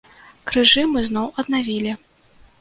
Крыжы 0.51 0.85
мы 0.93 1.03
зноў 1.09 1.27
аднавілі. 1.45 1.93